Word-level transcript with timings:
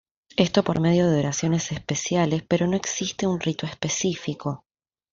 Esto 0.35 0.63
por 0.63 0.79
medio 0.79 1.07
de 1.11 1.19
oraciones 1.19 1.71
especiales 1.71 2.41
pero 2.47 2.65
no 2.65 2.75
existe 2.75 3.27
un 3.27 3.39
rito 3.39 3.67
específico. 3.67 4.65